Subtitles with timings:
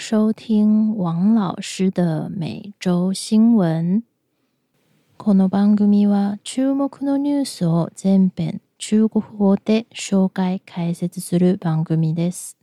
[0.00, 4.02] 收听王老师的每周新闻。
[5.18, 12.56] この番組は注目のニュースを全編中国語で紹介解説する番組です。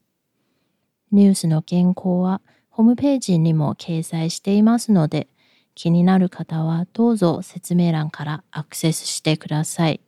[1.12, 5.28] ニュースの原稿はホームページにも掲載していますので、
[5.76, 10.02] 気になる方はどうぞ説明欄からアクセスしてください。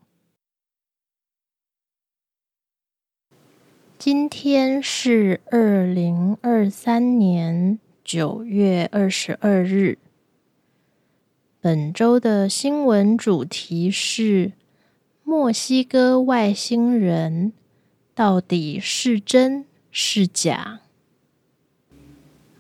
[4.00, 9.98] 今天是二零二三年九月二十二日。
[11.60, 14.54] 本周的新闻主题是：
[15.26, 17.52] 墨西哥外星人
[18.16, 20.80] 到底是真是假？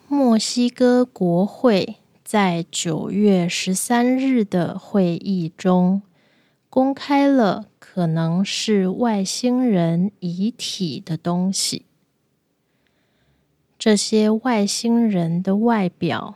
[0.09, 6.01] 墨西哥国会在九月十三日的会议中
[6.70, 7.65] 公开了。
[7.91, 11.87] 可能是外星人遗体的东西。
[13.79, 16.35] 这些外星人的外表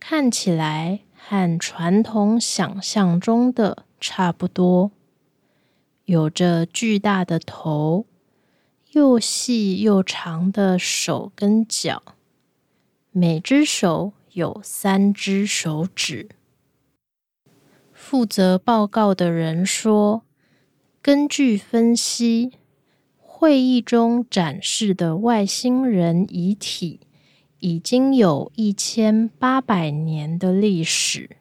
[0.00, 4.90] 看起来和传统想象中的差不多，
[6.04, 8.06] 有着巨大的头，
[8.90, 12.02] 又细又长的手跟脚，
[13.12, 16.30] 每只手有三只手指。
[18.12, 20.22] 负责报告的人说。
[21.00, 22.52] 根据分析，
[23.16, 27.00] 会议中展示的外星人遗体
[27.60, 31.38] 已经有一千八百年的历史，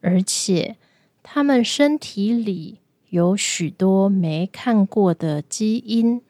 [0.00, 0.76] 而且
[1.24, 6.22] 他们身体里有许多没看过的基因，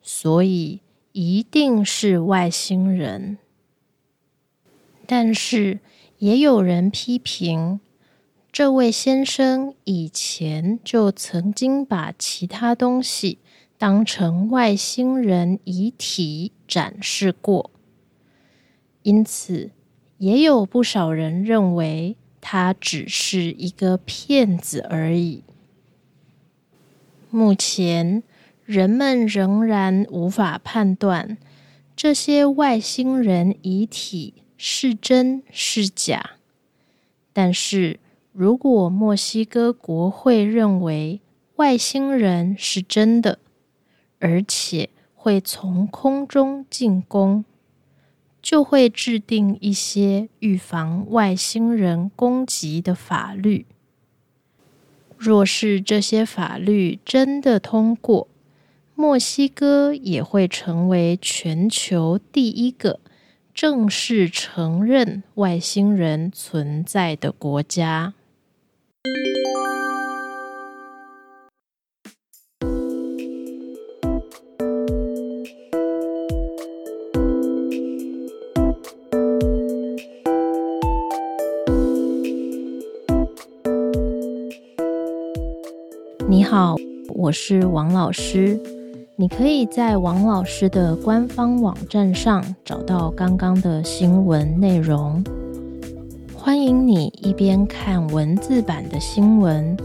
[0.00, 0.80] 所以
[1.12, 3.36] 一定是外星人。
[5.04, 5.80] 但是
[6.16, 7.80] 也有人批评。
[8.56, 13.38] 这位先生以前就曾经把其他东西
[13.76, 17.70] 当成外星人遗体展示过，
[19.02, 19.72] 因此
[20.16, 25.44] 也有不少人认为他只是一个骗子而已。
[27.28, 28.22] 目前，
[28.64, 31.36] 人们仍然无法判断
[31.94, 36.36] 这些外星人遗体是真是假，
[37.34, 38.00] 但是。
[38.38, 41.22] 如果墨西哥国会认为
[41.54, 43.38] 外星人是真的，
[44.18, 47.46] 而且会从空中进攻，
[48.42, 53.64] 就会制定一些预防外星人攻击的法律。
[55.16, 58.28] 若是这些法律真的通过，
[58.94, 63.00] 墨西哥也会成为全球第一个
[63.54, 68.12] 正式承认外星人存在的国家。
[86.28, 86.74] 你好，
[87.14, 88.58] 我是王老师。
[89.14, 95.22] 你可以在王老师的官方网站上找到刚刚的新闻内容。
[96.46, 99.76] 欢迎你一边看文字版的新闻，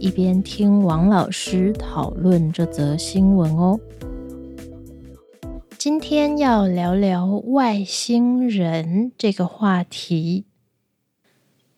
[0.00, 3.78] 一边听王老师讨论这则新闻哦。
[5.76, 10.46] 今天要聊聊外星人这个话题。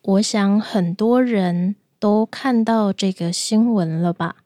[0.03, 4.37] 我想很多人都看到这个新闻了吧？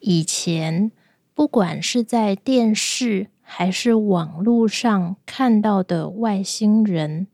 [0.00, 0.92] 以前
[1.32, 7.28] 不管是在电视还是网络上看到的外星人。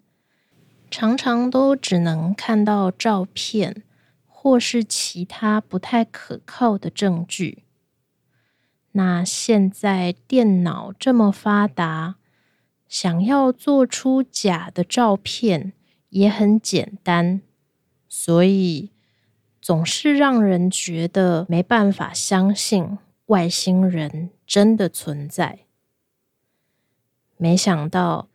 [0.96, 3.82] 常常都只能看到照片，
[4.28, 7.64] 或是其他不太可靠的证据。
[8.92, 12.14] 那现在电脑这么发达，
[12.86, 15.72] 想要做出假的照片
[16.10, 17.42] 也很简单，
[18.08, 18.92] 所以
[19.60, 25.58] 总是让人觉得没办法相信外星人真的存在。
[27.36, 28.28] 没想到。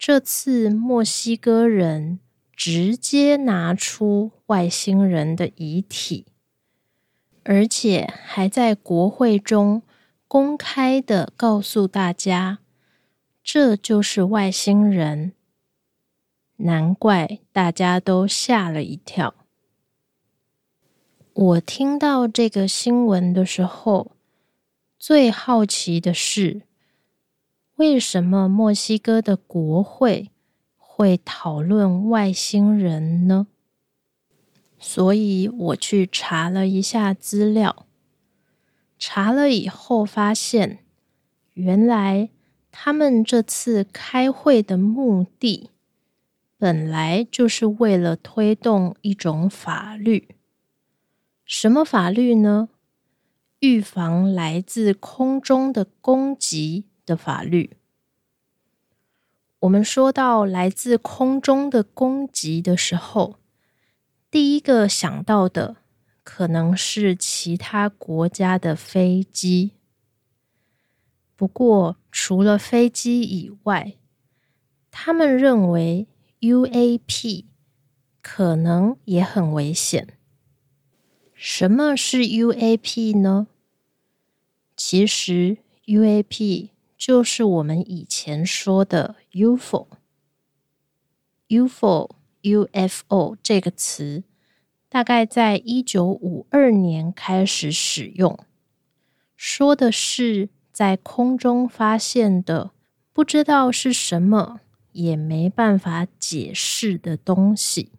[0.00, 2.20] 这次墨西哥人
[2.56, 6.24] 直接拿出外星人的遗体，
[7.44, 9.82] 而且还在国会中
[10.26, 12.60] 公开的告诉大家，
[13.44, 15.34] 这就是外星人。
[16.56, 19.34] 难怪大家都吓了一跳。
[21.34, 24.12] 我听到这个新闻的时候，
[24.98, 26.62] 最好奇的是。
[27.80, 30.28] 为什么墨西哥的国会
[30.76, 33.46] 会讨论外星人呢？
[34.78, 37.86] 所以我去查了一下资料，
[38.98, 40.80] 查了以后发现，
[41.54, 42.28] 原来
[42.70, 45.70] 他们这次开会的目的，
[46.58, 50.28] 本来就是为了推动一种法律。
[51.46, 52.68] 什么法律呢？
[53.60, 57.76] 预防来自空中的攻击的法律。
[59.60, 63.36] 我们说到来自空中的攻击的时候，
[64.30, 65.76] 第一个想到的
[66.22, 69.72] 可能是其他国家的飞机。
[71.36, 73.94] 不过，除了飞机以外，
[74.90, 76.06] 他们认为
[76.40, 77.44] UAP
[78.22, 80.16] 可能也很危险。
[81.34, 83.48] 什么是 UAP 呢？
[84.76, 86.70] 其实 UAP。
[87.00, 89.88] 就是我们以前说的 UFO，UFO，UFO
[93.42, 94.22] 这个词，
[94.90, 98.38] 大概在一九五二年开始使用，
[99.34, 102.72] 说的是在空中发现的
[103.14, 104.60] 不知道是什么，
[104.92, 107.92] 也没办法解释的东西。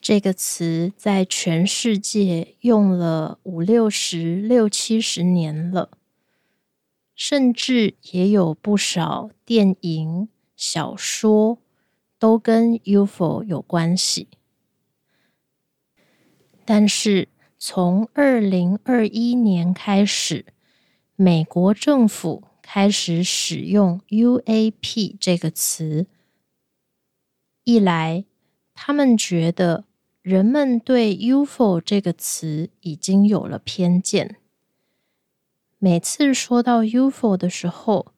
[0.00, 5.90] 这个词在全世界用了五六十、六七十年了。
[7.18, 11.58] 甚至也有不少电影、小说
[12.16, 14.28] 都跟 UFO 有关系。
[16.64, 17.26] 但是
[17.58, 20.46] 从二零二一年开始，
[21.16, 26.06] 美国政府开始使用 UAP 这个词。
[27.64, 28.24] 一来，
[28.74, 29.86] 他们觉得
[30.22, 34.36] 人们对 UFO 这个词已经有了偏见。
[35.80, 38.12] 每次说到 UFO 的时候，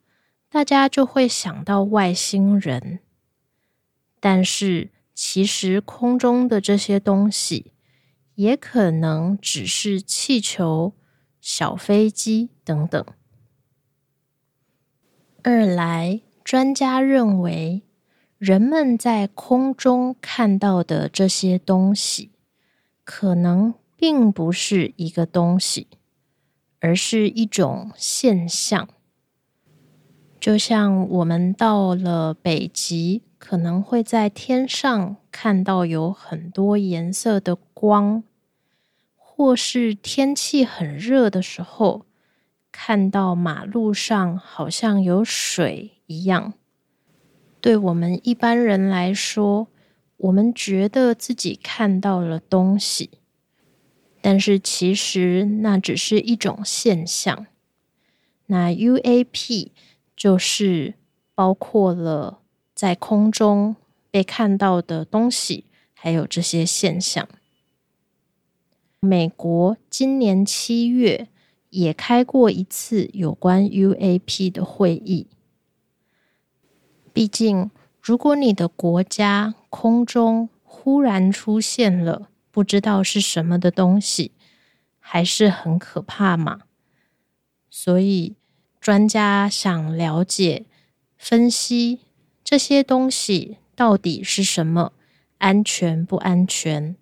[0.49, 3.01] 大家就会想到外星人。
[4.19, 7.73] 但是，其实空中的这些东西
[8.37, 10.95] 也可能只是气球、
[11.41, 13.05] 小飞机等等。
[15.43, 17.83] 二来，专家认为，
[18.39, 22.31] 人们在空中看到的这些东西，
[23.05, 25.87] 可能并不是一个东西。
[26.81, 28.89] 而是一种现象，
[30.41, 38.25] 就像我们到了北极，可能会在天上看到有很多颜色的光，
[39.15, 42.07] 或是天气很热的时候，
[42.73, 46.55] 看到马路上好像有水一样。
[47.61, 49.69] 对我们一般人来说，
[50.17, 53.20] 我们觉得自己看到了东西。
[54.21, 57.47] 但是其实那只是一种现象。
[58.47, 59.69] 那 UAP
[60.17, 60.95] 就是
[61.35, 62.41] 包括了
[62.75, 63.77] 在空中
[64.11, 65.65] 被看到的东西，
[65.95, 67.29] 还有这些现象。
[68.99, 71.29] 美国今年七月
[71.71, 75.29] 也开过一次有关 UAP 的会议。
[77.13, 77.71] 毕竟，
[78.01, 84.33] 如果你的国家空中忽然出现了，不知道是什么的东西，
[84.99, 86.63] 还是很可怕嘛。
[87.69, 88.37] 所以
[88.81, 90.67] 专家想了解、
[91.17, 92.01] 分析
[92.43, 94.93] 这些东西到底是什么，
[95.39, 96.97] 安全不安全？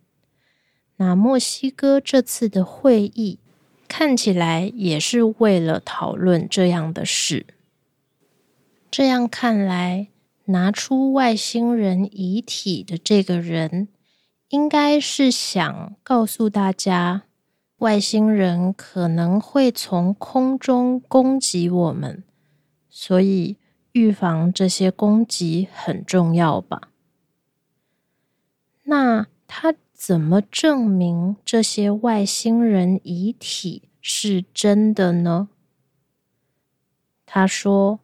[0.96, 3.38] 那墨西哥这次的会议
[3.86, 7.46] 看起来也是为了讨论这样的事。
[8.90, 10.08] 这样看来，
[10.46, 13.88] 拿出外星人遗体的这个人。
[14.48, 17.24] 应该是想告诉大家，
[17.78, 22.24] 外星人可能会从空中攻击我们，
[22.88, 23.58] 所以
[23.92, 26.90] 预防这些攻击很重要吧？
[28.84, 35.50] 那他怎么证明这些外星人遗体是真的呢？
[37.26, 38.00] 他说，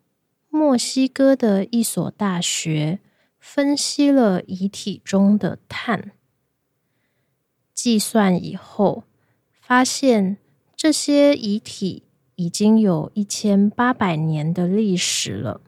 [0.50, 2.98] 墨西哥的一所大学
[3.38, 6.12] 分析了遗体中的碳。
[7.84, 9.04] 计算以后，
[9.60, 10.38] 发现
[10.74, 15.60] 这些遗体已经有一千八百年的历史了。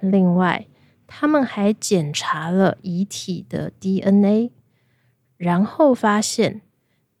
[0.00, 0.66] 另外，
[1.06, 4.50] 他们还检查了遗体的 DNA，
[5.38, 6.60] 然后发现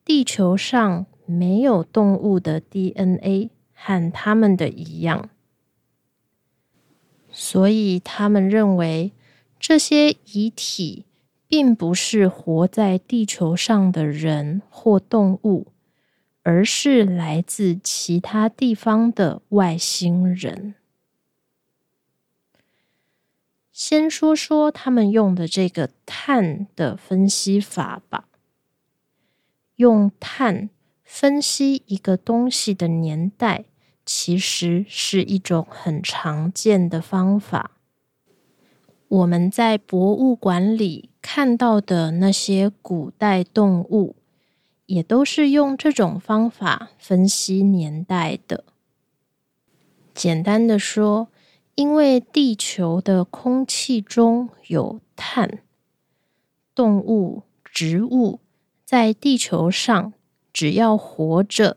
[0.04, 5.30] 地球上没有动物的 DNA 和他们的一样，
[7.30, 9.12] 所以他们认为
[9.58, 11.06] 这些遗体。
[11.46, 15.68] 并不是活在地球上的人或动物，
[16.42, 20.74] 而是来自其他地方的外星人。
[23.72, 28.28] 先说说他们用的这个碳的分析法吧。
[29.76, 30.70] 用碳
[31.02, 33.64] 分析一个东西的年代，
[34.06, 37.72] 其实是一种很常见的方法。
[39.14, 44.16] 我们在博物馆里看到的那些古代动物，
[44.86, 48.64] 也都是用这种方法分析年代的。
[50.12, 51.28] 简单的说，
[51.76, 55.60] 因为地球的空气中有碳，
[56.74, 58.40] 动物、植物
[58.84, 60.12] 在地球上
[60.52, 61.76] 只要活着。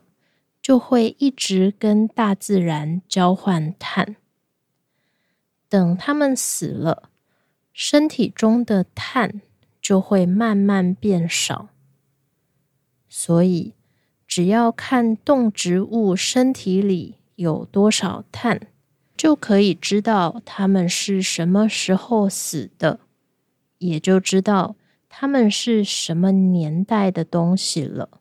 [0.60, 4.16] 就会一直跟大自然交换碳。
[5.66, 7.07] 等他们死了，
[7.80, 9.40] 身体中的碳
[9.80, 11.68] 就会慢慢变少。
[13.08, 13.74] 所以，
[14.26, 18.66] 只要看动植物身体里有多少碳，
[19.16, 22.98] 就可以知道它们是什么时候死的，
[23.78, 24.74] 也就知道
[25.08, 28.20] 它们是什么年代的东西了。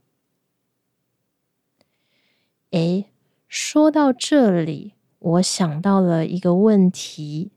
[2.70, 3.10] 诶，
[3.48, 7.50] 说到这里，我想到了一个问题：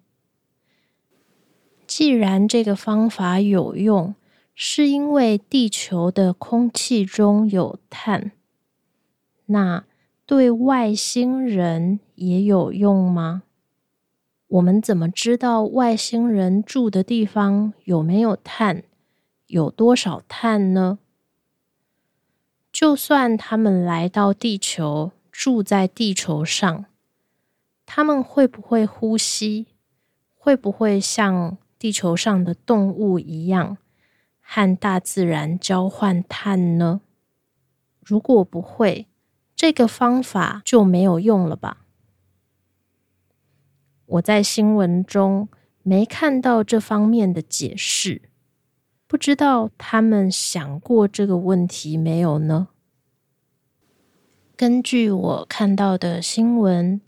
[1.91, 4.15] 既然这个方法有用，
[4.55, 8.31] 是因为地球的空气中有碳，
[9.47, 9.85] 那
[10.25, 13.43] 对外星人也有用吗？
[14.47, 18.85] 我们怎么知道外星人住的地方有没有碳，
[19.49, 21.01] 有多少碳呢？
[22.71, 26.85] 就算他们来到地球，住在地球上，
[27.85, 29.67] 他们会不会呼吸？
[30.37, 33.79] 会不会像地球上的动物一样，
[34.43, 37.01] 和大自然交换碳呢？
[38.05, 39.07] 如果不会，
[39.57, 41.87] 这个方法就没有用了吧？
[44.05, 45.49] 我在新闻中
[45.83, 48.29] 没看到这方面的解释。
[49.07, 52.69] 不知道他们想过这个问题没有呢？
[54.55, 57.01] 根据我看到的新闻，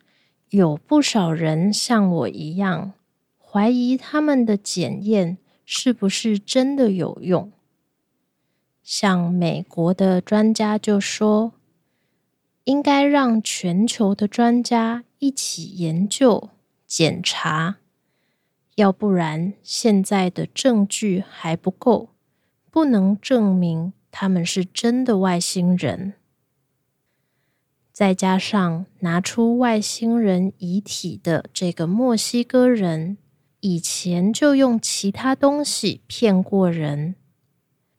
[0.48, 2.94] 有不少人像我一样
[3.52, 7.52] 怀疑他们的检验是不是真的有用。
[8.82, 11.52] 像美国的专家就说，
[12.64, 16.48] 应该让全球的专家一起研究
[16.86, 17.76] 检查。
[18.76, 22.08] 要不然，现在的证据还不够，
[22.70, 26.14] 不能证明他们是真的外星人。
[27.92, 33.18] 再加上拿出外星人遗体的这个墨西哥人，
[33.62, 37.14] 以前就用其他东西骗过人，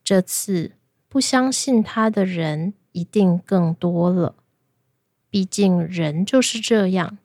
[0.03, 0.73] 这次
[1.07, 4.35] 不相信他的人一定更多了。
[5.29, 7.17] 毕竟人就是这样，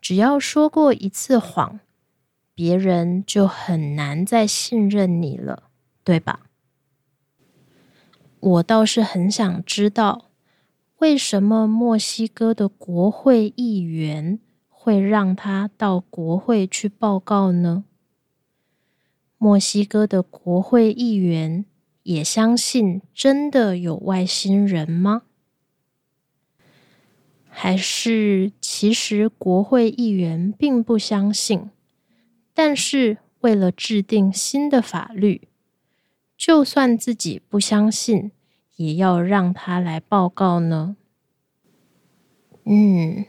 [0.00, 1.78] 只要说过一次谎。
[2.52, 5.70] 别人就很难再信任你了，
[6.02, 6.40] 对吧？
[8.40, 10.32] 我倒是很想知道，
[10.96, 14.40] 为什么墨西哥的国会议员
[14.80, 17.84] 会让他到国会去报告呢？
[19.36, 21.64] 墨西哥的国会议员
[22.04, 25.22] 也相信真的有外星人吗？
[27.48, 31.70] 还是其实国会议员并不相信？
[32.54, 35.48] 但是，为了制定新的法律，
[36.36, 38.30] 就算自己不相信，
[38.76, 40.96] 也要让他来报告呢。
[42.64, 43.26] 嗯，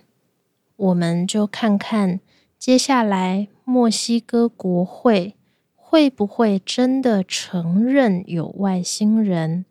[0.80, 2.22] 我们就看看
[2.58, 5.36] 接下来墨西哥国会
[5.76, 9.66] 会不会真的承认有外星人，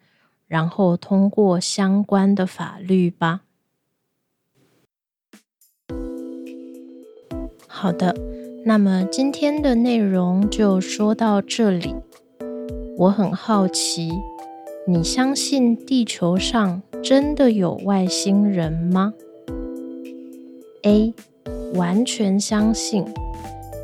[0.46, 3.40] 然后通过相关的法律吧。
[7.66, 8.14] 好的。
[8.64, 11.94] 那么今天的内容就说到这里。
[12.98, 14.10] 我很好奇，
[14.86, 19.14] 你相信地球上真的有外星人吗
[20.88, 21.12] ？A.
[21.74, 23.04] 完全相信，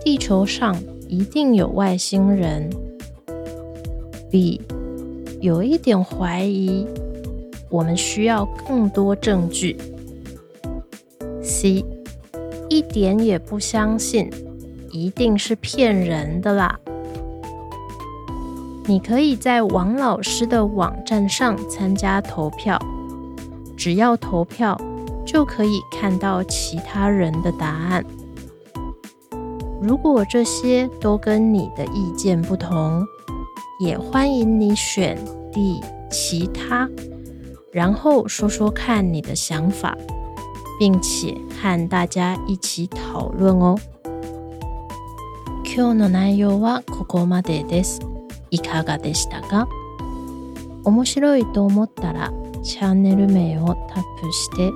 [0.02, 0.74] 地球上
[1.06, 2.70] 一定有外星人。
[4.30, 4.62] B.
[5.42, 6.86] 有一点怀疑，
[7.68, 9.76] 我们需要更多证据。
[11.42, 11.84] C.
[12.70, 14.30] 一点也不相信。
[14.90, 16.78] 一定是骗人的啦！
[18.86, 22.80] 你可以在王老师的网站上参加投票，
[23.76, 24.80] 只要投票
[25.25, 28.03] 就可以看到其他人的答案。
[29.81, 33.05] 如果这些都跟你的意见不同，
[33.79, 35.17] 也欢迎你选
[35.53, 36.89] D 其他，
[37.71, 39.97] 然后说说看你的想法，
[40.79, 43.77] 并且和大家一起讨论哦。
[45.63, 48.01] 今日の内容はここまでです。
[48.51, 49.67] いかがでしたか
[50.83, 54.71] 面白いと思ったらチャンネル名をタップして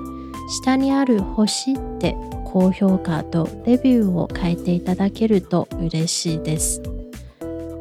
[0.49, 6.81] 下にある星で高評価とレビューを書いていただけると嬉しいです。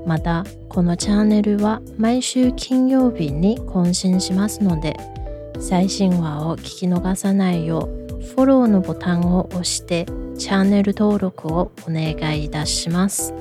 [0.06, 4.96] また、このチャンネルは毎週金曜日に更新しますので、
[5.58, 10.06] 最新話を聞き逃さないよう、フォローのボタンを押して
[10.36, 13.32] チャンネル登録をお願いいたします。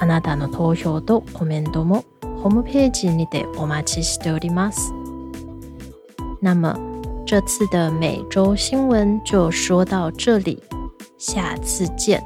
[0.00, 4.92] あなたの投票とコメントもホームページにてお待ちしております。
[6.40, 6.91] 那么
[7.24, 10.62] 这次的每周新闻就说到这里，
[11.18, 12.22] 下次见。